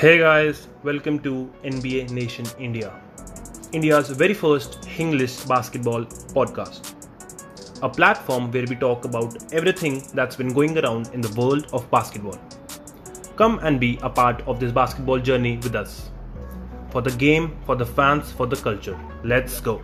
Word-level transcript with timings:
Hey 0.00 0.18
guys, 0.18 0.66
welcome 0.82 1.18
to 1.24 1.52
NBA 1.62 2.10
Nation 2.10 2.46
India, 2.58 2.90
India's 3.72 4.08
very 4.08 4.32
first 4.32 4.88
English 4.98 5.34
basketball 5.44 6.06
podcast. 6.36 6.94
A 7.82 7.88
platform 7.90 8.50
where 8.50 8.64
we 8.66 8.76
talk 8.76 9.04
about 9.04 9.52
everything 9.52 10.02
that's 10.14 10.36
been 10.36 10.54
going 10.54 10.78
around 10.78 11.10
in 11.12 11.20
the 11.20 11.28
world 11.38 11.66
of 11.74 11.90
basketball. 11.90 12.38
Come 13.36 13.58
and 13.62 13.78
be 13.78 13.98
a 14.02 14.08
part 14.08 14.40
of 14.48 14.58
this 14.58 14.72
basketball 14.72 15.18
journey 15.18 15.58
with 15.58 15.74
us. 15.74 16.10
For 16.88 17.02
the 17.02 17.10
game, 17.10 17.58
for 17.66 17.76
the 17.76 17.84
fans, 17.84 18.32
for 18.32 18.46
the 18.46 18.56
culture. 18.56 18.98
Let's 19.22 19.60
go. 19.60 19.82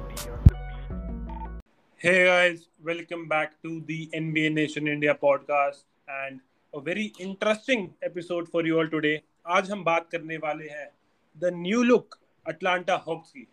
Hey 1.98 2.24
guys, 2.24 2.68
welcome 2.82 3.28
back 3.28 3.60
to 3.64 3.82
the 3.84 4.08
NBA 4.14 4.54
Nation 4.54 4.88
India 4.88 5.14
podcast 5.22 5.84
and 6.08 6.40
a 6.72 6.80
very 6.80 7.12
interesting 7.18 7.92
episode 8.02 8.48
for 8.48 8.64
you 8.64 8.78
all 8.78 8.88
today. 8.88 9.22
आज 9.46 9.70
हम 9.70 9.82
बात 9.84 10.08
करने 10.12 10.36
वाले 10.36 10.68
हैं 10.68 10.88
the 11.36 11.50
new 11.54 11.82
look 11.82 12.14
Atlanta 12.46 12.94
Hawks 13.06 13.30
की। 13.30 13.46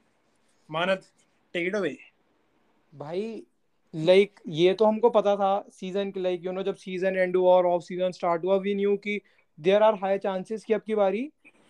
मानद 0.69 1.02
take 1.53 1.67
it 1.67 1.75
away 1.75 1.95
भाई 2.93 3.21
like 3.93 4.31
like, 4.31 4.41
ये 4.47 4.73
तो 4.73 4.85
हमको 4.85 5.09
पता 5.09 5.35
था 5.35 5.66
सीज़न 5.71 6.11
के 6.11 6.19
लाइक 6.19 6.45
यू 6.45 6.52
नो 6.52 6.63
जब 6.63 6.75
सीज़न 6.75 7.17
एंड 7.17 7.35
हुआ 7.35 7.53
और 7.53 7.66
ऑफ़ 7.66 7.83
सीज़न 7.83 8.11
स्टार्ट 8.11 8.45
हुआ 8.45 8.55
वी 8.57 8.75
न्यू 8.75 8.95
कि 8.97 9.19
देयर 9.59 9.83
आर 9.83 9.95
हाई 9.95 10.17
चांसेस 10.17 10.63
कि 10.63 10.73
अब 10.73 10.81
की 10.81 10.95
बारी 10.95 11.21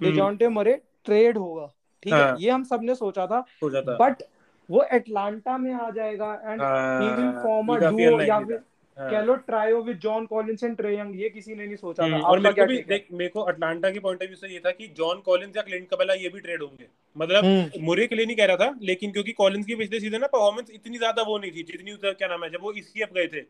डेजॉन्टे 0.01 0.47
मरे 0.49 0.81
ट्रेड 1.05 1.37
होगा। 1.37 1.65
ठीक 2.03 2.13
है? 2.13 2.19
हाँ। 2.19 2.37
ये 2.39 2.49
हम 2.49 2.63
सबने 2.63 2.95
सोचा 2.95 3.27
था। 3.27 3.45
बट 3.63 4.23
वो 4.69 4.83
एटलांटा 4.93 5.57
में 5.57 5.73
आ 5.73 5.89
जाएगा 5.89 6.33
and 6.33 6.61
he 6.61 7.09
will 7.15 7.31
form 7.43 7.75
a 7.75 7.77
duo 7.79 8.21
या 8.21 8.39
फिर 8.39 8.63
कैलो 8.97 9.35
trio 9.45 9.81
with 9.83 9.97
John 9.99 10.25
Collins 10.25 10.63
and 10.63 10.75
Trae 10.77 10.97
Young 10.97 11.19
ये 11.21 11.29
किसी 11.29 11.55
ने 11.55 11.65
नहीं 11.65 11.75
सोचा 11.77 12.07
था। 12.09 12.19
और 12.19 12.39
मेरे 12.39 12.53
को 12.55 12.65
भी 12.67 12.77
देख 12.85 13.07
मेरे 13.13 13.29
को 13.29 13.41
अटलांटा 13.43 13.89
की 13.91 13.99
पॉइंट 13.99 14.21
ऑफ़ 14.21 14.27
व्यू 14.27 14.37
से 14.37 14.53
ये 14.53 14.59
था 14.59 14.71
कि 14.71 14.87
जॉन 14.97 15.21
कॉलिंस 15.25 15.55
या 15.57 15.61
क्लिंट 15.63 15.87
कबेला 15.89 16.13
ये 16.15 16.29
भी 16.29 16.39
ट्रेड 16.39 16.61
होंगे। 16.61 16.87
मतलब 17.15 17.81
मुरे 17.81 18.07
के 18.07 18.15
लिए 18.15 18.25
नहीं 18.25 18.35
कह 18.37 18.45
रहा 18.45 18.57
था 18.57 18.77
लेकिन 18.83 19.11
क्योंकि 19.11 19.31
कॉलिंस 19.33 19.65
की 19.65 19.75
पिछले 19.75 19.99
सीज़न 19.99 20.21
ना 20.21 20.27
परफॉर्मेंस 20.27 20.71
इतनी 20.71 20.97
ज़्यादा 20.97 21.23
वो 21.23 21.37
नहीं 21.37 21.51
थी 21.51 21.63
जितनी 21.63 21.97
क्या 22.03 22.27
नाम 22.27 22.43
है 22.43 22.49
जब 22.49 22.61
वो 22.61 22.73
ईसीएफ 22.77 23.13
गए 23.13 23.27
थे। 23.27 23.45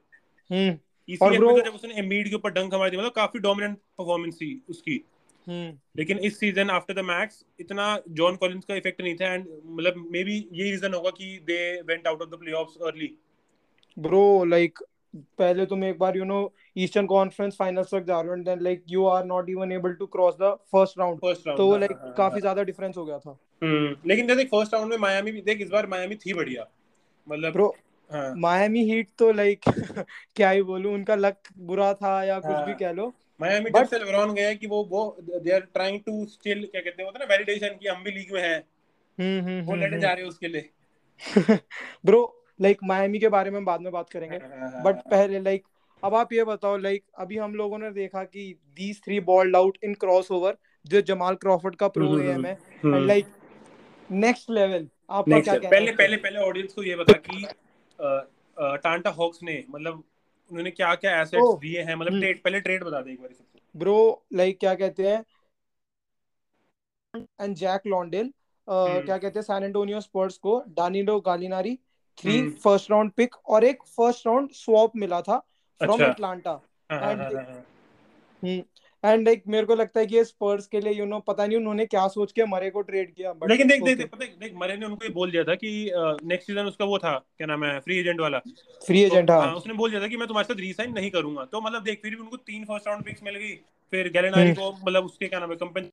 ईसीएफ 1.09 1.41
में 1.41 1.63
जब 1.63 1.73
उसने 1.73 1.93
एम्बिड 1.99 2.29
के 2.29 2.35
ऊपर 2.35 2.51
डंक 2.51 2.73
हमारी 2.73 2.97
मतलब 2.97 3.11
काफ़ी 3.13 3.39
डोमिनेंट 3.41 3.77
परफॉर्मेंस 3.97 4.35
थी 4.35 4.53
उसकी। 4.69 5.03
लेकिन 5.97 6.17
इस 6.21 6.39
सीज़न 6.39 6.69
आफ्टर 6.71 6.93
द 6.93 6.99
मैक्स 7.05 7.43
इतना 7.59 7.87
जॉन 8.11 8.35
कॉलिंस 8.37 8.65
का 8.65 8.75
इफ़ेक्ट 8.75 9.01
नहीं 9.01 9.15
था 9.15 9.33
एंड 9.33 9.45
मतलब 9.65 9.95
मे 10.11 10.23
बी 10.23 10.35
यही 10.51 10.71
रीजन 10.71 10.93
होगा 10.93 11.09
कि 11.11 11.25
they 11.47 11.59
went 11.83 12.07
out 12.07 12.21
of 12.21 12.29
the 12.29 12.39
playoffs 12.39 12.77
early 12.87 13.13
bro 13.97 14.23
like 14.45 14.79
पहले 15.15 15.65
तुम 15.65 15.83
एक 15.83 15.99
बार 15.99 16.17
you 16.17 16.23
know 16.23 16.53
Eastern 16.77 17.05
Conference 17.05 17.55
finals 17.55 17.87
तक 17.87 18.03
जा 18.03 18.19
रहे 18.19 18.29
हो 18.29 18.35
and 18.35 18.45
then 18.45 18.61
like 18.61 18.83
you 18.89 19.05
are 19.05 19.25
not 19.25 19.49
even 19.49 19.71
able 19.71 19.93
to 19.93 20.05
cross 20.05 20.35
the 20.41 20.57
first 20.71 20.99
round 20.99 21.19
तो 21.57 21.77
लाइक 21.77 21.91
हाँ, 21.91 22.01
हाँ, 22.03 22.13
काफ़ी 22.17 22.33
हाँ। 22.33 22.39
ज़्यादा 22.39 22.63
डिफरेंस 22.63 22.97
हो 22.97 23.05
गया 23.05 23.19
था। 23.19 23.37
हम्म 23.63 23.95
लेकिन 24.05 24.35
देख 24.35 24.47
फ़र्स्ट 24.47 24.73
राउंड 24.73 24.89
में 24.89 24.97
मायामी 24.97 25.31
भी 25.31 25.41
देख 25.41 25.61
इस 25.61 25.69
बार 25.69 25.87
मायामी 25.87 26.15
थी 26.15 26.33
बढ़िया। 26.33 26.65
मतलब 27.29 27.53
ब्रो 27.53 27.75
मायामी 28.37 28.83
हीट 28.83 29.09
तो 29.17 29.31
लाइक 29.31 29.59
क्या 30.35 30.49
ही 30.49 30.61
बोलूँ 30.61 30.93
उनका 30.93 31.15
लक 31.15 31.37
बुरा 31.57 31.93
था 31.93 32.23
या 32.23 32.39
कुछ 32.39 32.65
भी 32.65 32.73
कह 32.73 32.91
लो। 32.91 33.13
मायामी 33.41 33.69
जब 33.69 33.85
से 33.85 33.99
लेब्रॉन 33.99 34.33
गया 34.33 34.53
कि 34.53 34.67
वो 34.67 34.83
वो 34.83 35.17
they 35.21 35.51
are 35.51 35.59
trying 35.59 35.99
to 35.99 36.25
still 36.25 36.65
क्या 36.65 36.81
कहते 36.81 37.01
हैं 37.01 37.05
होता 37.05 37.19
है 37.19 37.25
ना 37.27 37.35
वैलिडेशन 37.35 37.67
कि 37.67 37.87
हम 37.87 38.03
भी 38.03 38.11
लीग 38.11 38.33
में 38.33 38.41
हैं। 38.41 38.63
हम्म 39.19 39.47
हम्म 39.47 39.61
वो 39.61 39.75
लड़े 39.75 39.87
हम्म, 39.87 39.99
जा 39.99 40.13
रहे 40.13 40.23
हैं 40.23 40.29
उसके 40.29 40.47
लिए। 40.47 40.69
ब्रो 42.05 42.42
लाइक 42.59 42.79
मायामी 42.83 43.19
के 43.19 43.29
बारे 43.29 43.51
में 43.51 43.63
बाद 43.65 43.81
में 43.81 43.91
बात 43.91 44.09
करेंगे। 44.09 44.37
बट 44.37 44.43
हाँ, 44.43 44.59
हाँ, 44.61 44.81
हाँ, 44.83 45.01
पहले 45.11 45.39
लाइक 45.39 45.67
अब 46.03 46.15
आप 46.15 46.33
ये 46.33 46.43
बताओ 46.43 46.77
लाइक 46.77 47.03
अभी 47.17 47.37
हम 47.37 47.55
लोगों 47.55 47.77
ने 47.77 47.91
देखा 47.91 48.23
कि 48.23 48.53
these 48.75 49.01
three 49.03 49.19
balled 49.19 49.55
out 49.55 49.77
in 49.83 49.93
crossover 49.93 50.31
over 50.31 50.57
जो 50.85 51.01
जमाल 51.01 51.35
क्रॉफर्ड 51.35 51.75
का 51.75 51.87
प्रो 51.87 52.17
एम 52.19 52.45
है 52.45 52.53
एंड 52.85 53.05
लाइक 53.07 53.27
नेक्स्ट 54.09 54.49
लेवल 54.49 54.87
आपका 55.09 55.39
क्या 55.39 55.53
कहना 55.53 55.69
पहले 55.69 55.91
पहले 55.91 56.17
पहले 56.17 56.39
ऑडियंस 56.39 56.73
को 56.73 56.83
ये 56.83 56.95
बता 56.95 57.13
कि 57.27 57.45
टांटा 58.83 59.09
हॉक्स 59.09 59.43
ने 59.43 59.63
मतलब 59.69 60.03
उन्होंने 60.51 60.71
क्या 60.71 60.93
क्या 60.95 61.21
एसेट्स 61.21 61.53
दिए 61.61 61.81
हैं 61.81 61.95
मतलब 61.95 62.19
ट्रेड 62.19 62.31
हम्म। 62.31 62.41
पहले 62.43 62.59
ट्रेड 62.59 62.83
बता 62.83 63.01
दे 63.01 63.11
एक 63.11 63.21
बार 63.21 63.31
सबसे 63.33 63.59
ब्रो 63.75 64.25
लाइक 64.33 64.59
क्या 64.59 64.73
कहते 64.75 65.07
हैं? 65.07 65.23
एंड 67.41 67.55
जैक 67.55 67.87
लॉन्डेल 67.87 68.33
क्या 68.67 69.17
कहते 69.17 69.39
हैं? 69.39 69.43
सैन 69.43 69.63
एंटोनियो 69.63 69.99
स्पर्स 70.01 70.37
को 70.37 70.63
Danilo 70.67 71.19
Gallinari 71.19 71.77
three 72.17 72.41
first 72.63 72.91
round 72.91 73.11
pick 73.11 73.35
और 73.47 73.63
एक 73.63 73.83
फ़र्स्ट 73.97 74.27
राउंड 74.27 74.49
स्वॉप 74.53 74.95
मिला 74.95 75.21
था 75.21 75.37
फ्रॉम 75.81 76.01
एटलांटा 76.01 76.59
एंड 79.03 79.25
लाइक 79.27 79.43
मेरे 79.47 79.65
को 79.65 79.75
लगता 79.75 79.99
है 79.99 80.05
कि 80.05 80.23
स्पर्स 80.25 80.67
के 80.67 80.79
लिए 80.81 80.93
यू 80.93 81.05
नो 81.05 81.19
पता 81.19 81.45
नहीं 81.45 81.57
उन्होंने 81.57 81.85
क्या 81.85 82.07
सोच 82.07 82.31
के 82.31 82.45
मरे 82.45 82.69
को 82.69 82.81
ट्रेड 82.81 83.13
किया 83.15 83.33
बट 83.33 83.49
लेकिन 83.49 83.67
देख 83.67 83.83
देख 83.83 84.09
पता 84.11 84.25
देख 84.25 84.53
मरे 84.55 84.77
ने 84.77 84.85
उनको 84.85 85.05
ये 85.05 85.11
बोल 85.11 85.31
दिया 85.31 85.43
था 85.43 85.55
कि 85.55 85.71
नेक्स्ट 86.23 86.47
सीज़न 86.47 86.65
उसका 86.65 86.85
वो 86.85 86.97
था 86.97 87.17
क्या 87.37 87.47
नाम 87.47 87.63
है 87.65 87.79
फ्री 87.79 87.97
एजेंट 87.99 88.19
वाला। 88.19 88.39
फ्री 88.87 89.01
एजेंट 89.01 89.27
तो, 89.27 89.33
हाँ। 89.33 89.53
उसने 89.55 89.73
बोल 89.73 89.89
दिया 89.89 90.01
था 90.01 90.07
कि 90.07 90.17
मैं 90.17 90.27
तुम्हारे 90.27 90.53
साथ 90.53 90.59
रीसाइन 90.59 90.93
नहीं 90.93 91.09
करूँगा। 91.11 91.45
तो 91.45 91.61
मतलब 91.61 91.83
देख 91.83 92.01
फिर 92.01 92.15
भी 92.15 92.21
उनको 92.21 92.37
तीन 92.37 92.63
फ़र्स्ट 92.65 92.87
राउंड 92.87 93.03
पिक्स 93.05 93.23
मिल 93.23 93.35
गई 93.35 93.53
फिर 93.93 94.11
गैलेनारी 94.11 94.49
हम्म। 94.49 94.53
को 94.53 94.71
मतलब 94.85 95.05
उसके 95.05 95.27
क्या 95.27 95.39
नाम 95.39 95.49
है 95.49 95.55
कंपनी 95.57 95.89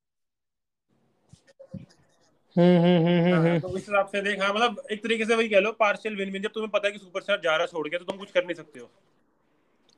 तो 2.57 3.69
इस 3.69 3.89
हिसाब 3.89 4.07
से 4.07 4.21
देख 4.23 4.41
हाँ 4.43 4.53
मतलब 4.55 4.83
एक 4.93 5.03
तरीके 5.03 5.25
से 5.25 5.35
वही 5.35 5.49
कह 5.49 5.61
लो 5.61 5.73
पार्शियल 5.81 6.17
विन 6.17 6.31
विन 6.33 6.43
जब 6.43 6.51
तुम्हें 6.55 6.71
पता 6.71 6.89
है 6.89 6.93
कि 6.93 6.99
सुपरस्टार 6.99 7.41
जा 7.45 7.57
रहा 7.57 7.67
छोड़ 7.67 7.89
के 7.89 7.99
तो 7.99 8.05
तुम 8.05 8.17
कुछ 8.19 8.31
कर 8.31 8.45
नहीं 8.45 8.55
सकते 8.55 8.81
हो। 8.81 8.91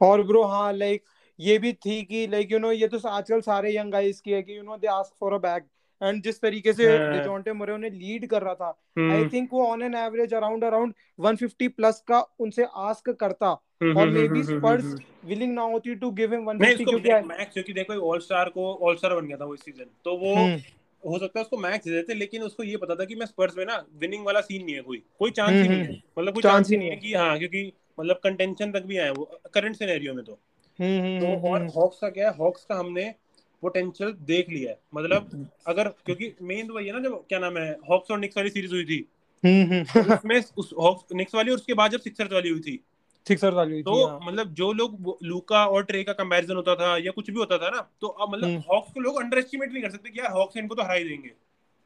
और 0.00 0.22
ब्रो 0.22 0.42
हाँ 0.44 0.72
लाइक 0.72 1.02
ये 1.38 1.58
भी 1.58 1.72
थी 1.72 2.02
कि 2.02 2.26
लाइक 2.26 2.52
यू 2.52 2.58
नो 2.58 2.72
ये 2.72 2.88
तो 2.88 2.98
आजकल 3.08 3.40
सारे 3.40 3.76
यंग 3.76 3.92
गाइस 3.92 4.20
की 4.20 4.30
है 4.30 4.42
कि 4.42 4.56
you 4.56 4.62
know 4.62 4.76
they 4.76 4.86
ask 4.88 5.14
for 5.20 5.32
a 5.32 5.38
bag 5.38 5.62
and 6.00 6.22
जिस 6.22 6.40
तरीके 6.40 6.72
से 6.72 6.86
डेजोंटे 7.00 7.52
मोरे 7.52 7.76
ने 7.78 7.90
लीड 7.90 8.26
कर 8.26 8.42
रहा 8.42 8.54
था 8.54 8.68
आई 9.12 9.28
थिंक 9.28 9.48
वो 9.52 9.66
on 9.66 9.82
an 9.82 9.94
average 9.94 10.34
around 10.34 10.64
around 10.64 10.94
150 11.20 11.68
plus 11.68 12.02
का 12.08 12.20
उनसे 12.40 12.66
आस्क 12.82 13.10
करता। 13.20 13.50
और 13.82 14.10
मे 14.10 14.28
बी 14.28 14.42
स्पर्स 14.42 14.94
विलिंग 15.24 15.54
ना 15.54 15.62
होती 15.62 15.94
टू 15.94 16.10
गिव 16.10 16.34
हिम 16.34 16.50
150 16.50 16.84
क्योंकि 16.84 17.12
मैक्स 17.28 17.52
क्योंकि 17.52 17.72
देखो 17.72 17.94
ऑल 18.10 18.18
स्टार 18.20 18.48
को 18.48 18.72
ऑल 18.82 18.96
स्टार 18.96 19.14
बन 19.14 19.26
गया 19.26 19.36
था 19.36 19.44
वो 19.44 19.54
इस 19.54 19.60
सीज़न 19.60 19.90
तो 20.04 20.16
वो 20.16 20.34
हो 21.06 21.18
सकता 21.18 21.38
है 21.38 21.42
उसको 21.44 21.56
मैक्स 21.56 21.84
दे 21.84 21.90
देते 21.90 22.14
लेकिन 22.14 22.42
उसको 22.42 22.62
ये 22.62 22.76
पता 22.76 22.94
था 22.94 23.04
कि 23.04 23.14
मैं 23.14 23.26
स्पर्स 23.26 23.56
में 23.56 23.64
ना 23.66 23.86
विनिंग 23.96 24.26
वाला 24.26 24.40
सीन 24.40 24.64
नहीं 24.64 24.74
है 24.74 24.82
कोई। 24.82 25.02
कोई 25.18 25.30
चांस 25.30 25.62
ही 25.62 25.68
नहीं 25.68 25.78
है। 25.78 26.02
मतलब 26.18 26.34
कोई 26.34 26.42
चांस 26.42 26.70
ही 26.70 26.76
नहीं 26.76 26.90
है 26.90 26.96
कि 26.96 27.14
हाँ 27.14 27.38
क्योंकि 27.38 27.72
मतलब 28.00 28.20
कंटेंशन 28.24 28.72
तक 28.72 28.82
भी 28.82 28.98
आए 28.98 29.10
वो 29.10 29.40
करंट 29.54 29.76
सिनेरियो 29.76 30.14
में 30.14 30.24
तो। 30.24 30.32
तो 31.20 31.26
और 31.50 31.66
हॉक्स 31.76 31.98
का 31.98 32.10
क्या 32.10 32.30
है? 32.30 32.36
हॉक्स 32.36 32.64
का 32.64 32.74
हमने 32.74 33.14
पोटेंशियल 33.62 34.12
देख 34.12 34.48
लिया 34.48 34.70
है। 34.70 34.78
मतलब 34.94 35.48
अगर 35.66 35.88
क्योंकि 35.88 36.34
मेन 36.42 36.66
तो 36.66 36.74
वही 36.74 36.86
है 36.86 36.92
ना 36.92 37.00
जब 37.00 37.24
क्या 37.28 37.38
नाम 37.38 37.58
है 37.58 37.76
हॉक्स 37.90 38.10
और 38.10 38.18
निक्स 38.18 38.36
वाली 38.36 38.50
सीरीज़ 38.50 38.72
हुई 38.72 38.84
थी। 38.84 39.08
उसमें 39.98 40.42
उस 40.58 40.70
हॉक्स 40.78 41.14
निक्स 41.14 41.34
वाली 41.34 41.50
और 41.50 41.56
उसके 41.56 41.74
बाद 41.74 41.90
जब 41.90 42.00
सिक्सर्स 42.00 42.32
वाली 42.32 42.48
हुई 42.48 42.60
थी। 42.60 42.84
सिक्सर 43.26 43.54
वाली 43.54 43.82
तो 43.82 44.06
हाँ। 44.06 44.18
मतलब 44.22 44.52
जो 44.54 44.72
लोग 44.72 45.16
लूका 45.22 45.66
और 45.66 45.84
ट्रे 45.84 46.02
का 46.04 46.12
कंपैरिजन 46.12 46.54
होता 46.54 46.74
था 46.74 46.96
या 46.96 47.10
कुछ 47.10 47.30
भी 47.30 47.38
होता 47.38 47.58
था 47.58 47.70
ना 47.70 47.80
तो 48.00 48.06
अब 48.06 48.32
मतलब 48.34 48.48
हॉक्स 48.48 48.86
हम्म। 48.86 48.94
को 48.94 49.00
लोग 49.00 49.20
अंडर 49.20 49.38
एस्टिमेट 49.38 49.72
नहीं 49.72 49.82
कर 49.82 49.90
सकते 49.90 50.10
कि 50.10 50.20
यार 50.20 50.32
हॉक्स 50.32 50.56
इनको 50.56 50.74
तो 50.74 50.82
हरा 50.82 50.94
ही 50.94 51.04
देंगे। 51.04 51.30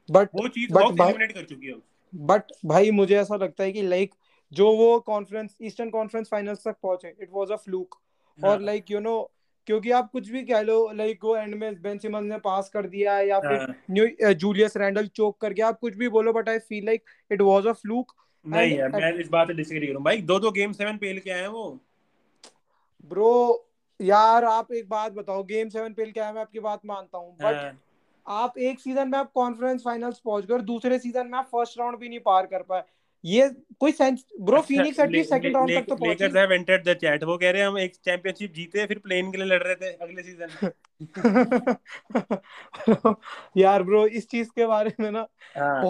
बट 0.09 0.29
वो 0.35 0.49
चीज़ 0.49 0.73
हॉक्स 0.73 1.01
एलिमिनेट 1.01 1.33
कर 1.33 1.45
चुकी 1.45 1.67
है 1.67 1.75
बट 2.15 2.53
भाई 2.67 2.91
मुझे 2.91 3.17
ऐसा 3.17 3.37
लगता 3.37 3.65
है 3.65 3.73
कि 3.73 3.83
लाइक 3.83 4.15
जो 4.53 4.71
वो 4.77 4.99
कॉन्फ्रेंस 5.01 5.57
ईस्टर्न 5.63 5.91
कॉन्फ्रेंस 5.91 6.29
फाइनल्स 6.29 6.65
तक 6.65 6.77
पहुँचे 6.83 7.15
इट 7.23 7.29
वाज 7.33 7.51
अ 7.51 7.57
फ्लूक 7.57 7.99
और 8.39 8.61
लाइक 8.61 8.91
यू 8.91 9.01
नो 9.01 9.33
क्योंकि 9.67 9.91
आप 9.91 10.11
कुछ 10.11 10.29
भी 10.29 10.43
कह 10.43 10.61
लो 10.61 10.77
लाइक 10.93 11.25
वो 11.25 11.37
एंड 11.37 11.55
में 11.55 11.83
बेन 11.83 11.99
सिमंस 11.99 12.25
ने 12.25 12.39
पास 12.39 12.69
कर 12.69 12.87
दिया 12.87 13.19
या 13.21 13.41
फिर 13.41 13.75
न्यू 13.91 14.33
जूलियस 14.35 14.77
रैंडल 14.77 15.07
चोक 15.07 15.41
कर 15.41 15.53
गया 15.53 15.69
आप 15.69 15.79
कुछ 15.79 15.95
भी 15.95 16.09
बोलो 16.09 16.33
but 16.33 16.49
I 16.49 16.59
feel 16.59 16.85
like 16.87 17.05
it 17.31 17.41
was 17.41 17.67
a 17.67 17.73
fluke 17.73 18.13
नहीं 18.47 18.77
यार 18.79 18.89
मैं 18.91 19.13
इस 19.15 19.29
बात 19.29 19.49
से 19.49 19.55
डिसएग्री 19.55 19.87
करूँ। 19.87 20.03
भाई 20.03 20.21
दो 20.23 20.39
दो 20.39 20.51
गेम 20.51 20.73
7 20.73 20.99
पेल 20.99 21.19
के 21.19 21.31
आए 21.31 21.47
वो। 21.47 21.81
ब्रो 23.11 23.63
यार 24.01 24.45
आप 24.45 24.73
एक 24.73 24.89
बात 24.89 25.13
बताओ 25.13 25.43
गेम 25.45 25.69
सेवन 25.69 25.95
है 26.19 26.33
मैं 26.33 26.41
आपकी 26.41 26.61
बात 26.61 26.81
मानता 26.87 27.19
हूँ 27.19 27.37
बट 27.37 27.55
हाँ। 27.55 27.79
आप 28.27 28.59
एक 28.59 28.81
सीज़न 28.81 29.09
में 29.09 29.19
आप 29.19 29.33
कॉन्फ्रेंस 29.33 29.83
फाइनल्स 29.83 30.19
पहुँच 30.19 30.47
गए 30.47 30.59
दूसरे 30.59 30.99
सीज़न 30.99 31.27
में 31.27 31.39
आप 31.39 31.49
फ़र्स्ट 31.53 31.79
राउंड 31.79 31.99
भी 31.99 32.09
नहीं 32.09 32.21
पार 32.21 32.47
कर 32.47 32.63
पाए। 32.63 32.83
ये 33.25 33.49
कोई 33.81 33.93
sense 33.93 34.25
bro 34.41 34.61
Phoenix 34.61 34.99
at least 35.01 35.31
second 35.31 35.57
round 35.57 35.71
तक 35.71 35.87
तो 35.89 35.97
पहुँचे। 35.97 36.09
Lakers 36.09 36.37
have 36.37 36.53
entered 36.53 36.89
the 36.89 36.95
chat 36.95 37.25
वो 37.25 37.37
कह 37.39 37.51
रहे 37.51 37.63
हैं 37.63 37.69
हम 37.69 37.79
एक 37.79 37.95
चैंपियनशिप 37.95 38.53
जीते 38.53 38.87
फिर 38.87 38.99
प्लेन 38.99 39.31
के 39.31 39.39
लिए 39.39 39.47
लड़ 39.47 39.63
रहे 39.63 39.75
थे 39.75 39.93
अगले 39.93 40.23
सीज़न 40.23 40.49
यार 43.57 43.83
ब्रो 43.83 44.07
इस 44.07 44.29
चीज़ 44.29 44.49
के 44.57 44.67
बारे 44.67 44.93
में 45.01 45.11
ना 45.11 45.27
हाँ। 45.59 45.83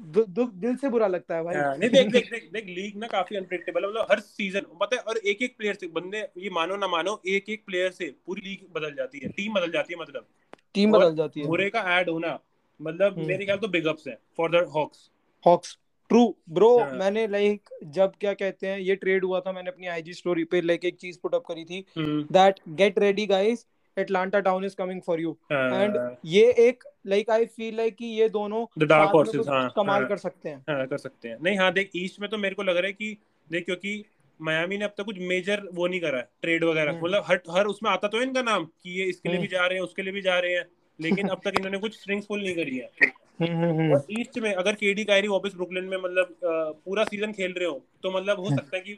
दुख 0.00 0.52
दिल 0.54 0.76
से 0.76 0.88
बुरा 0.88 1.06
लगता 1.06 1.36
है 1.36 1.42
भाई। 1.44 1.56
हाँ, 1.56 1.76
नहीं 1.76 1.90
देख 1.90 2.10
देख 2.12 2.30
देख 2.30 2.48
देख 2.52 2.66
लीग 2.66 2.96
ना 2.96 3.06
काफ़ी 3.06 3.36
अनप्रेडिक्टेबल 3.36 3.82
है। 3.82 3.88
मतलब 3.90 4.06
हर 4.10 4.20
सीज़न 4.20 4.66
पता 4.80 4.96
है 4.96 5.02
और 5.02 5.16
एक 5.18 5.42
एक 5.42 5.56
प्लेयर 5.58 5.74
से 5.74 5.86
बंदे 5.90 6.26
ये 6.38 6.50
मानो 6.50 6.76
ना 6.76 6.88
मानो 6.88 7.20
एक 7.28 7.48
एक 7.48 7.64
प्लेयर 7.66 7.90
से 7.90 8.14
पूरी 8.26 8.42
लीग 8.42 8.66
बदल 8.74 8.94
जाती 8.94 9.20
है। 9.24 9.28
टीम 9.30 9.54
बदल 9.54 9.72
जाती 9.72 9.94
है 9.94 10.00
मतलब। 10.00 10.26
टीम 10.74 10.92
बदल 10.92 11.14
जाती 11.16 11.40
है। 11.40 11.46
बुरे 11.46 11.68
का 11.70 11.80
ऐड 11.98 12.08
होना 12.08 12.38
मतलब 12.80 13.16
हम्म। 13.16 13.26
मेरे 13.28 13.44
ख्याल 13.44 13.58
तो 13.58 13.68
बिग 13.68 13.86
अप्स 13.86 14.06
है 14.08 14.18
for 14.36 14.50
the 14.50 14.64
Hawks 14.74 15.10
Hawks 15.44 15.76
true 16.10 16.24
bro 16.50 16.68
मैंने 16.92 17.26
लाइक 17.26 17.68
जब 17.94 18.12
क्या 18.20 18.32
कहते 18.34 18.66
हैं 18.66 18.78
ये 18.78 18.94
ट्रेड 18.96 19.24
हुआ 19.24 19.40
था 19.40 19.52
मैंने 19.52 19.70
अपनी 19.70 19.86
आईजी 19.86 20.14
स्टोरी 20.14 20.44
पे 20.44 20.60
लाइक 20.60 20.84
एक 20.84 20.96
चीज़ 20.96 21.18
पुट 21.22 21.34
अप 21.34 21.44
करी 21.48 21.64
थी। 21.64 21.84
That 21.98 22.60
get 22.68 22.98
ready 22.98 23.26
guys 23.26 23.66
Atlanta 24.00 24.40
town 24.40 24.64
is 24.64 24.76
coming 24.76 25.00
for 25.02 25.20
you 25.20 25.36
हाँ, 25.52 25.82
एंड 25.82 25.98
ये 26.26 26.44
एक 26.60 26.84
लाइक 27.06 27.30
आई 27.30 27.44
फील 27.48 27.76
लाइक 27.76 27.96
कि 27.96 28.06
ये 28.20 28.28
दोनों 28.30 28.64
द 28.78 28.88
डार्क 28.88 29.10
हॉर्सेस 29.10 29.48
हाँ 29.48 29.68
कमाल 29.76 30.00
हाँ। 30.00 30.08
कर 30.08 30.16
सकते 30.18 30.48
हैं। 30.48 30.64
हाँ 30.70 30.86
कर 30.86 30.98
सकते 30.98 31.28
हैं। 31.28 31.36
नहीं 31.42 31.58
हाँ 31.58 31.72
देख 31.72 31.90
ईस्ट 31.96 32.20
में 32.20 32.28
तो 32.30 32.38
मेरे 32.38 32.54
को 32.54 32.62
लग 32.62 32.76
रहा 32.76 32.86
है 32.86 32.92
कि 32.92 33.16
देख 33.48 33.64
क्योंकि 33.64 34.02
मायामी 34.40 34.76
ने 34.78 34.84
अब 34.84 34.92
तक 34.98 35.04
कुछ 35.04 35.18
मेजर 35.28 35.62
वो 35.74 35.86
नहीं 35.86 36.00
करा 36.00 36.18
है 36.18 36.28
ट्रेड 36.42 36.64
वगैरह। 36.64 36.90
हम्म। 36.90 37.04
मतलब 37.04 37.24
हर 37.26 37.40
हर 37.50 37.66
उसमें 37.66 37.90
आता 37.90 38.08
तो 38.08 38.18
है 38.18 38.24
इनका 38.24 38.42
नाम 38.42 38.64
कि 38.64 38.98
ये 39.00 39.04
इसके 39.06 39.28
लिए 39.28 39.38
भी 39.38 39.46
हम्म। 39.46 39.56
जा 39.56 39.66
रहे 39.66 39.78
हैं 39.78 39.84
उसके 39.84 40.02
लिए 40.02 40.12
भी 40.12 40.20
जा 40.22 40.38
रहे 40.38 40.54
हैं 40.54 40.64
लेकिन 40.98 41.28
अब 41.28 41.40
तक 41.44 41.58
इन्होंने 41.58 41.78
कुछ 41.78 41.98
स्ट्रिंग्स 42.00 42.26
पुल 42.26 42.42
नहीं 42.42 42.54
करी 42.54 42.76
है। 42.76 43.10
हम्म 43.40 43.92
और 43.94 44.06
ईस्ट 44.20 44.38
में 44.38 44.52
अगर 44.52 44.74
केडी 44.74 45.04
कायरी 45.04 45.28
वापस 45.28 45.54
ब्रुकलिन 45.56 45.84
में 45.84 45.96
मतलब 45.98 46.34
पूरा 46.44 47.04
सीज़न 47.04 47.32
खेल 47.32 47.54
रहे 47.58 47.68
हो 47.68 47.80
तो 48.02 48.10
मतलब 48.10 48.40
हो। 48.40 48.50
सकता 48.50 48.76
है 48.76 48.82
कि 48.82 48.94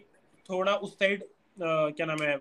थोड़ा 0.48 0.74
उस 0.76 0.94
साइड 0.94 1.22
क्या 1.60 2.06
नाम 2.06 2.22
है 2.22 2.36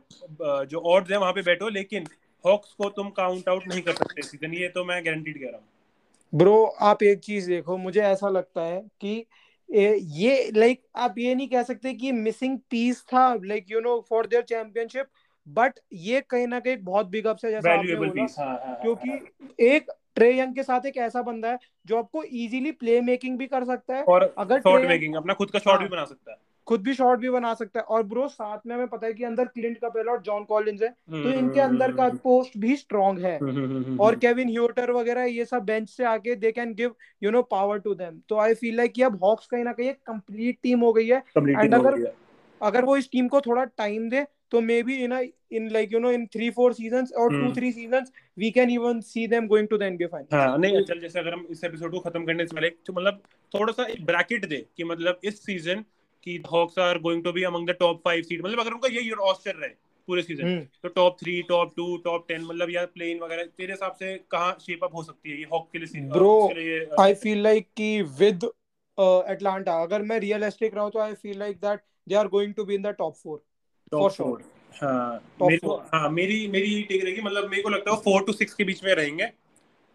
जो 0.68 0.80
ऑड्स 0.92 1.12
है 1.12 1.18
वहाँ 1.18 1.34
पे 1.34 1.42
बैठो 1.42 1.70
लेकिन 1.70 2.06
हॉक्स 2.46 2.74
को 2.74 2.90
तुम 2.90 3.10
काउंट 3.10 3.50
आउट 3.50 3.68
नहीं 3.68 3.82
कर 3.82 3.94
सकते 3.94 4.22
सीज़न 4.22 4.54
ये 4.54 4.68
तो 4.68 4.84
मैं 4.86 5.06
गारंटीड 5.06 5.40
कह 5.40 5.48
रहा 5.48 5.58
हूँ। 5.58 5.68
ब्रो 6.34 6.64
आप 6.82 7.04
एक 7.04 7.20
चीज़ 7.20 7.48
देखो 7.50 7.78
मुझे 7.78 8.02
ऐसा 8.02 8.30
लगता 8.30 8.62
है 8.62 8.82
कि 9.02 9.26
ये 9.70 10.52
लाइक 10.56 10.82
आप 10.96 11.16
ये 11.18 11.34
नहीं 11.36 11.48
कह 11.48 11.64
सकते 11.64 11.94
कि 11.94 12.12
मिसिंग 12.12 12.58
पीस 12.70 13.02
था 13.04 13.34
like 13.36 13.72
you 13.72 13.80
know 13.80 14.00
for 14.10 14.28
their 14.28 14.42
championship 14.44 15.08
but 15.48 15.80
ये 15.94 16.22
कहीं 16.22 16.48
ना 16.48 16.60
कहीं 16.60 16.78
बहुत 16.78 17.08
बिग 17.08 17.28
अप्स 17.28 17.46
है 17.46 17.52
जैसा 17.52 17.74
आपने 17.74 17.96
बोला। 17.96 18.22
हाँ 18.22 18.48
हाँ 18.48 18.58
हाँ, 18.66 18.76
क्योंकि 18.82 19.10
हाँ। 19.10 19.50
एक 19.68 19.92
ट्रे 20.16 20.32
यंग 20.40 20.56
के 20.56 20.64
साथ 20.64 20.86
एक 20.86 20.98
ऐसा 20.98 21.22
बंदा 21.22 21.52
है 21.52 21.58
जो 21.86 21.98
आपको 21.98 22.24
इजीली 22.24 22.72
प्ले 22.74 23.00
मेकिंग 23.02 23.38
भी 23.38 23.48
कर 23.48 23.66
सकता 23.66 23.96
है। 23.96 24.04
और 24.04 24.34
अगर 24.38 24.60
शॉट 24.60 24.86
मेकिंग 24.86 25.16
अपना 25.16 25.34
खुद 25.34 25.52
का 25.52 25.60
शॉट 25.60 25.74
हाँ। 25.74 25.84
भी 25.84 25.90
बना 25.90 26.06
सकता 26.06 26.32
है। 26.32 26.38
खुद 26.68 26.82
भी 26.82 26.94
शॉट 26.94 27.20
भी 27.20 27.30
बना 27.30 27.54
सकता 27.54 27.80
है। 27.80 27.86
और 27.86 28.04
ब्रो 28.06 28.28
साथ 28.28 28.60
में 28.68 28.76
हमें 28.76 28.88
पता 28.88 29.08
है 29.08 29.14
कि 29.14 29.24
अंदर 29.24 29.46
क्लिंट 29.48 29.78
का 29.78 29.90
पहला 29.90 30.12
और 30.12 30.22
जॉन 30.22 30.44
कॉलिंस 30.46 30.82
है 30.82 30.90
तो 30.90 31.32
इनके 31.32 31.60
अंदर 31.60 31.92
का 31.92 32.08
पोस्ट 32.24 32.58
भी 32.58 32.76
स्ट्रांग 32.78 33.20
है। 33.20 33.38
हम्म, 33.38 34.00
और 34.00 34.16
केविन 34.18 34.50
ह्यूटर 34.50 34.92
वगैरह 34.92 35.24
ये 35.26 35.46
सब 35.46 35.66
बेंच 35.66 35.90
से 35.90 36.04
आके 36.06 36.36
they 36.36 36.52
can 36.52 36.74
give 36.74 36.96
you 37.24 37.32
no 37.32 37.42
power 37.52 37.80
to 37.80 37.94
them 37.96 38.20
तो 38.30 38.38
आई 38.40 38.54
फील 38.56 38.76
लाइक 38.78 39.02
अब 39.04 39.24
हॉक्स 39.24 39.48
कहीं 39.48 39.64
ना 39.64 39.74
कहीं 39.74 39.90
एक 39.90 40.00
कंप्लीट 40.08 40.58
टीम 40.64 40.80
हो 40.80 40.94
गई 40.94 41.08
है। 41.08 41.24
एंड 41.38 41.74
अगर 41.76 42.04
अगर 42.62 42.86
वो 42.86 42.98
इस 42.98 43.10
टीम 43.12 43.28
को 43.28 43.42
थोड़ा 43.42 43.64
टाइम 43.78 44.10
दे 44.10 44.26
तो 44.52 44.60
maybe 44.84 44.96
in 45.04 45.14
in 45.52 45.70
like 45.72 45.94
you 45.94 46.00
know 46.00 46.12
in 46.12 46.26
three 46.34 46.50
four 46.50 46.74
seasons 46.74 47.12
और 47.14 47.30
two 47.30 47.36
hmm. 47.36 47.54
Three 47.54 47.72
seasons 47.72 48.12
we 48.38 48.50
can 48.52 48.70
even 48.70 49.00
see 49.02 49.26
them 49.28 49.48
going 49.48 49.68
to 49.68 49.78
the 49.78 49.82
NBA 49.84 50.08
final 50.08 50.38
हाँ 50.38 50.58
नहीं 50.58 50.84
चल 50.86 51.00
जैसे 51.00 51.20
अगर 51.20 51.34
हम 51.34 51.46
इस 51.52 51.64
एपिसोड 51.64 51.92
को 51.92 52.00
खत्म 52.00 52.26
करने 52.26 52.46
से 52.46 52.56
पहले 52.56 52.70
तो 52.70 52.94
मतलब 52.94 53.22
थोड़ा 53.52 53.74
सा 53.74 53.86
एक 53.86 54.06
ब्रैकेट 54.06 54.46
दे 54.46 54.66
कि 54.78 54.84
मतलब 54.84 55.20
इस 55.24 55.42
सीज़न 55.46 55.84
की 56.24 56.42
Hawks 56.52 56.80
are 56.80 57.00
going 57.00 57.24
to 57.24 57.32
be 57.32 57.44
among 57.44 57.68
the 57.68 57.72
top 57.72 58.02
five 58.06 58.22
seed 58.22 58.46
मतलब 58.46 58.60
अगर 58.60 58.74
उनका 58.74 58.88
यही 58.94 59.10
रोस्टर 59.10 59.56
रहे 59.56 59.70
पूरे 60.08 60.22
सीज़न 60.22 60.46
हम्म। 60.46 60.62
तो 60.84 60.90
top 60.90 61.18
three 61.20 61.42
top 61.42 61.74
two 61.78 61.98
top 61.98 62.26
ten 62.28 62.42
मतलब 62.42 62.70
या 62.70 62.86
प्लेन 62.86 63.20
वगैरह 63.20 63.44
तेरे 63.58 63.74
हिसाब 63.74 63.92
से 63.92 64.16
कहाँ 64.32 64.58
शेप 64.62 64.84
अप 64.84 64.96
हो 64.96 65.04
सकती 65.04 65.32
है 65.32 65.38
ये 65.38 65.46
हॉक 65.52 65.70
के 65.72 65.80
लिए 65.80 66.80
ये- 66.80 67.00
आई 67.00 67.14
फील 67.14 67.44
लाइक 67.44 67.68
कि 67.78 68.02
विद 68.02 68.44
एटलांटा 68.98 69.82
अगर 69.82 70.02
मैं 70.02 70.20
रियलिस्टिक 70.20 70.76
रहूँ 70.76 70.92
तो 70.92 71.00
I 71.00 71.14
feel 71.14 71.40
like 71.40 71.58
that 71.58 71.80
they 72.10 72.16
are 72.16 72.28
going 72.28 72.54
to 72.54 72.66
be 72.66 72.76
in 72.76 72.82
the 72.82 72.88
top 72.88 73.16
four. 73.16 73.44
Four 73.94 74.44
हाँ 74.82 75.22
मेरे 75.42 75.58
four. 75.58 75.80
हाँ 75.94 76.10
मेरी 76.10 76.48
मेरी 76.48 76.82
टेक 76.84 77.04
रहेगी 77.04 77.22
मतलब 77.22 77.50
मेरे 77.50 77.62
को 77.62 77.70
लगता 77.70 77.92
है 77.92 77.98
फोर 77.98 78.24
टू 78.24 78.34
सिक्स 78.34 78.54
के 78.54 78.64
बीच 78.64 78.84
में 78.84 78.94
रहेंगे। 78.96 79.24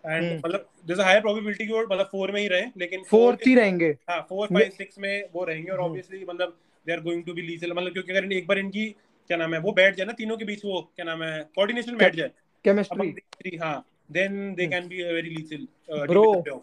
एंड 0.06 0.24
हम्म। 0.24 0.36
मतलब 0.38 0.68
जैसे 0.88 1.02
हायर 1.02 1.20
प्रोबेबिलिटी 1.20 1.66
की 1.66 1.72
वो 1.72 1.80
मतलब 1.82 2.06
फोर 2.06 2.30
में 2.32 2.40
ही 2.40 2.46
रहे 2.48 2.66
लेकिन 2.76 3.02
फोर्थ 3.04 3.46
ही 3.46 3.54
रहेंगे 3.54 3.88
हाँ 4.10 4.20
फोर 4.28 4.48
मे- 4.52 4.62
फाइव 4.62 4.72
सिक्स 4.78 4.98
में 4.98 5.28
वो 5.34 5.44
रहेंगे 5.44 5.70
और। 5.72 5.78
ऑब्वियसली 5.78 6.24
मतलब 6.28 6.56
they 6.86 6.92
are 6.92 7.00
going 7.00 7.24
to 7.24 7.32
be 7.34 7.42
lethal 7.42 7.72
मतलब 7.72 7.92
क्योंकि 7.92 8.12
अगर 8.12 8.32
एक 8.32 8.46
बार 8.46 8.58
इनकी 8.58 8.86
क्या 9.30 9.36
नाम 9.36 9.54
है 9.54 9.60
वो 9.60 9.72
बैठ 9.72 9.96
जाए 9.96 10.06
ना 10.06 10.12
तीनों 10.12 10.36
के 10.36 10.44
बीच 10.44 10.64
वो 10.64 10.80
क्या 10.96 11.04
नाम 11.04 11.22
है 11.22 11.38
कोऑर्डिनेशन 11.54 11.96
बैठ 11.96 12.14
जाए 12.14 12.30
केमिस्ट्री 12.64 13.56
हाँ 13.56 13.76
then 14.12 14.54
they. 14.54 14.66
Can 14.66 14.88
be 14.88 15.02
very 15.04 15.30
lethal 15.30 15.66
Bro. 16.06 16.60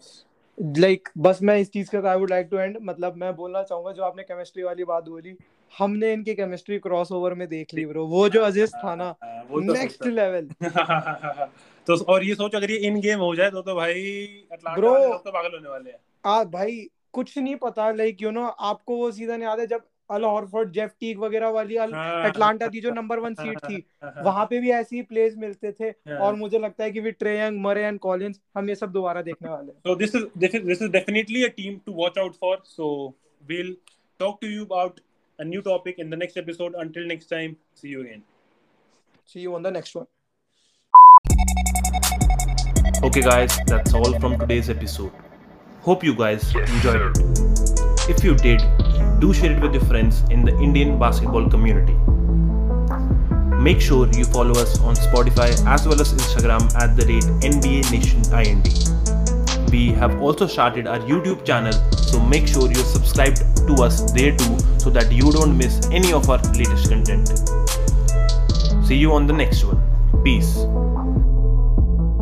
Like 0.58 1.08
बस 1.18 1.38
मैं 1.42 1.56
इस 1.58 1.70
चीज़ 1.72 1.90
के 1.90 2.08
I 2.08 2.16
would 2.16 2.30
like 2.30 2.48
to 2.50 2.58
and 2.58 2.76
मतलब 2.82 3.16
मैं 3.16 3.34
बोलना 3.36 3.62
चाहूँगा 3.62 3.92
जो 3.92 4.02
आपने 4.02 4.22
केमिस्ट्री 4.22 4.62
वाली 4.62 4.84
बात 4.84 5.08
बोली 5.08 5.32
हमने 5.78 6.12
इनकी 6.12 6.34
केमिस्ट्री 6.34 6.78
क्रॉसओवर 6.78 7.34
में 7.34 7.48
देख 7.48 7.74
ली 7.74 7.84
ब्रो 7.86 8.06
वो 8.06 8.28
जो 8.28 8.42
अजिस्ट 8.42 8.76
था 8.84 8.94
ना 8.94 9.08
वो 9.50 9.60
तो 9.60 9.72
नेक्स्ट 9.72 10.06
लेवल 10.06 10.48
तो 11.86 11.96
और 12.04 12.24
ये 12.24 12.34
सोच 12.34 12.54
अगर 12.54 12.70
ये 12.70 12.76
इन 12.88 13.00
गेम 13.00 13.20
हो 13.20 13.34
जाए 13.34 13.50
तो 13.50 13.62
तो 13.62 13.74
भाई. 13.74 14.02
लोग 14.52 15.24
तो 15.24 15.30
पागल 15.30 15.54
होने 15.54 15.68
वाले 15.68 15.90
हैं 15.90 15.98
आ 16.26 16.44
भाई 16.52 16.86
कुछ 17.12 17.36
नहीं 17.38 17.56
पता 17.56 17.90
लाइक 17.92 18.22
यू 18.22 18.30
नो 18.30 18.46
आपको 18.68 18.96
वो 18.96 19.10
सीज़न 19.12 19.42
याद 19.42 19.60
है 19.60 19.66
जब 19.66 19.82
अल 20.10 20.24
हॉरफोर्ड 20.24 20.72
जेफ 20.72 20.90
टीक 21.00 21.18
वगैरह 21.18 21.48
वाली 21.48 21.76
हाँ, 21.76 22.24
अटलांटा 22.24 22.66
की 22.66 22.80
जो 22.80 22.90
नंबर 22.90 23.18
वन 23.18 23.34
सीट 23.34 23.58
थी 23.58 23.84
वहाँ 24.22 24.44
पे 24.46 24.60
भी 24.60 24.70
ऐसे 24.70 24.96
ही 24.96 25.02
प्लेस 25.02 25.34
मिलते 25.38 25.72
थे 25.72 25.88
हाँ। 26.08 26.18
और 26.18 26.34
मुझे 26.34 26.58
लगता 26.58 26.84
है 26.84 26.90
कि 26.90 27.00
with 27.00 27.14
Trae 27.18 27.38
Young 27.40 27.60
Murray 27.60 27.84
and 27.84 27.98
Collins 27.98 28.40
हम 28.56 28.68
ये 28.68 28.74
सब 28.74 28.92
दोबारा 28.92 29.22
देखने 29.22 29.50
वाले 29.50 29.72
हैं 29.72 29.96
this 30.02 30.14
is 30.14 30.26
this 30.36 30.56
is 30.58 30.66
this 30.66 30.84
is 30.86 30.92
definitely 30.96 31.44
a 31.44 31.50
team 31.52 31.80
to 31.86 31.96
watch 32.02 32.18
out 32.18 32.36
for. 32.36 32.54
So 32.66 32.90
we'll 33.42 33.74
talk 34.20 34.40
to 34.40 34.50
you 34.50 34.62
about 34.62 35.00
a 35.38 35.44
new 35.44 35.62
topic 35.62 35.98
in 35.98 36.10
the 36.10 36.16
next 36.16 36.36
episode. 36.36 36.74
Until 36.76 37.06
next 37.06 37.26
time, 37.26 37.56
see 37.74 37.88
you 37.88 38.00
again. 38.02 38.22
See 39.26 39.40
you 39.40 39.54
on 39.54 39.62
the 39.62 39.70
next 39.70 39.94
one. 39.94 40.06
Okay, 43.02 43.20
guys, 43.20 43.58
that's 43.66 43.94
all 43.94 44.18
from 44.18 44.38
today's 44.38 44.70
episode. 44.70 45.12
Hope 45.80 46.02
you 46.02 46.14
guys 46.14 46.54
enjoyed 46.54 47.02
it. 47.02 47.18
If 48.08 48.22
you 48.24 48.34
did, 48.34 48.62
do 49.20 49.32
share 49.32 49.52
it 49.52 49.60
with 49.60 49.74
your 49.74 49.84
friends 49.84 50.22
in 50.30 50.44
the 50.44 50.56
Indian 50.58 50.98
basketball 50.98 51.48
community. 51.48 51.94
Make 53.62 53.80
sure 53.80 54.08
you 54.12 54.24
follow 54.26 54.52
us 54.60 54.80
on 54.80 54.94
Spotify 54.94 55.50
as 55.66 55.86
well 55.86 56.00
as 56.00 56.12
Instagram 56.12 56.74
at 56.76 56.96
the 56.96 57.06
rate 57.06 57.24
NBA 57.42 57.90
Nation 57.90 58.22
IND. 58.32 59.70
We 59.70 59.88
have 59.92 60.20
also 60.20 60.46
started 60.46 60.86
our 60.86 60.98
YouTube 60.98 61.44
channel 61.44 61.72
so 62.14 62.20
make 62.20 62.46
sure 62.46 62.70
you're 62.70 62.84
subscribed 62.84 63.38
to 63.66 63.74
us 63.82 64.12
there 64.12 64.36
too 64.36 64.56
so 64.78 64.88
that 64.88 65.10
you 65.10 65.32
don't 65.32 65.58
miss 65.58 65.84
any 65.90 66.12
of 66.12 66.30
our 66.30 66.38
latest 66.52 66.88
content. 66.88 67.26
See 68.86 68.94
you 68.94 69.12
on 69.12 69.26
the 69.26 69.32
next 69.32 69.64
one. 69.64 69.82
Peace. 70.22 70.54